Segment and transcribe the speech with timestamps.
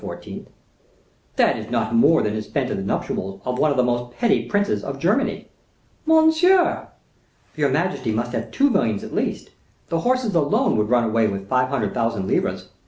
[1.35, 4.17] "That is not more than is spent at the nuptials of one of the most
[4.17, 5.49] petty princes of Germany."
[6.07, 6.87] "Monsieur!"
[7.55, 9.51] "Your majesty must have two millions at least.
[9.89, 12.69] The horses alone would run away with five hundred thousand livres.